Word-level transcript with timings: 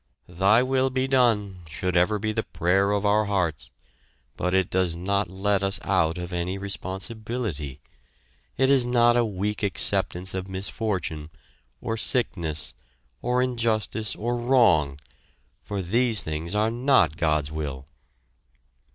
"Thy 0.27 0.63
will 0.63 0.89
be 0.89 1.07
done!" 1.07 1.59
should 1.67 1.95
ever 1.95 2.17
be 2.17 2.31
the 2.31 2.41
prayer 2.41 2.89
of 2.89 3.05
our 3.05 3.25
hearts, 3.25 3.69
but 4.35 4.51
it 4.51 4.71
does 4.71 4.95
not 4.95 5.29
let 5.29 5.61
us 5.61 5.79
out 5.83 6.17
of 6.17 6.33
any 6.33 6.57
responsibility. 6.57 7.79
It 8.57 8.71
is 8.71 8.83
not 8.83 9.15
a 9.15 9.23
weak 9.23 9.61
acceptance 9.61 10.33
of 10.33 10.47
misfortune, 10.49 11.29
or 11.81 11.97
sickness, 11.97 12.73
or 13.21 13.43
injustice 13.43 14.15
or 14.15 14.37
wrong, 14.37 14.99
for 15.61 15.83
these 15.83 16.23
things 16.23 16.55
are 16.55 16.71
not 16.71 17.15
God's 17.15 17.51
will. 17.51 17.85